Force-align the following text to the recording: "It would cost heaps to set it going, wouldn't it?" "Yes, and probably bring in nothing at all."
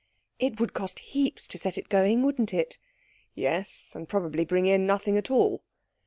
"It 0.39 0.59
would 0.59 0.73
cost 0.73 0.97
heaps 0.97 1.45
to 1.45 1.59
set 1.59 1.77
it 1.77 1.87
going, 1.87 2.23
wouldn't 2.23 2.55
it?" 2.55 2.79
"Yes, 3.35 3.91
and 3.93 4.09
probably 4.09 4.43
bring 4.43 4.65
in 4.65 4.87
nothing 4.87 5.15
at 5.15 5.29
all." 5.29 5.61